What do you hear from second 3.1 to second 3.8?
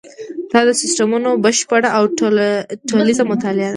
مطالعه ده.